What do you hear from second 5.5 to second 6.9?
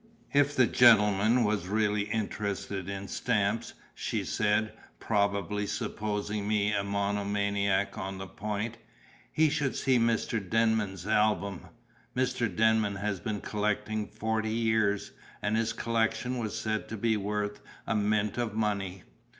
supposing me a